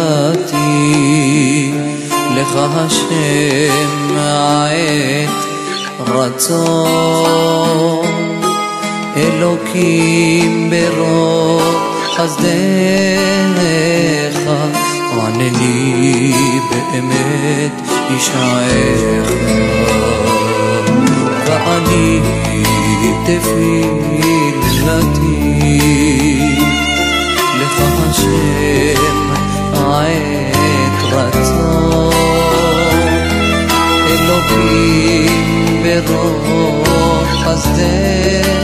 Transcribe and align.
תפילתי 0.00 1.72
לך 2.34 2.56
השם 2.56 4.16
עת 4.16 5.30
רצון. 5.98 7.40
אלוקים 9.16 10.70
ברוב 10.70 11.62
חסדיך 12.16 12.50
ענני 15.12 16.32
באמת 16.70 17.80
ישעך 18.16 19.30
ואני 21.46 22.20
תפילתי 23.24 24.60
ברוב 36.06 36.84
חסדיך 37.44 38.59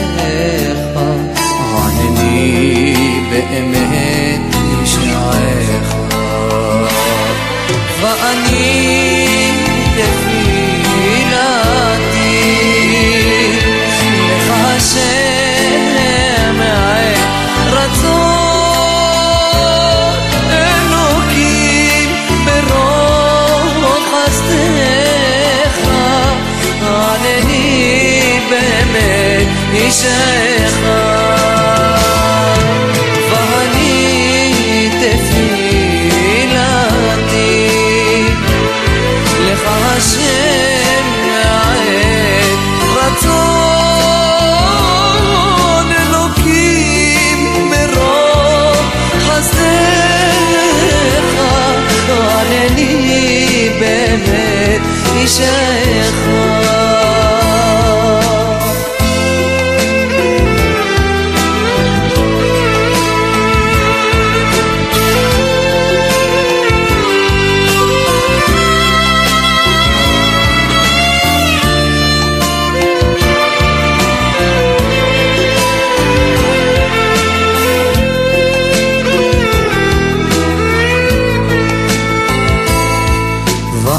באמת 30.02 30.55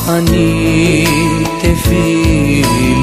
ואני 0.07 1.06
תפילתי 1.59 2.97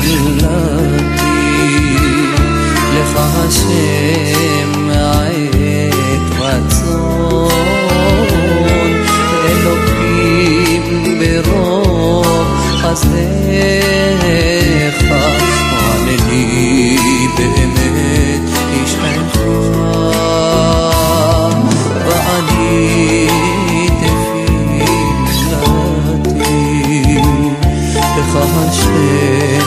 حسين 28.84 29.62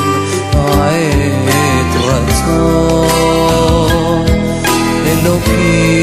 عيد 0.55 1.93
رسول 2.09 3.07
إلوكي 5.11 5.96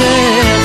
Yeah. 0.00 0.59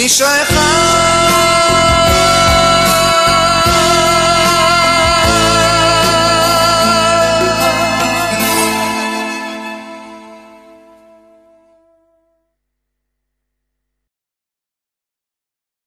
איש 0.00 0.20
האחד. 0.20 0.89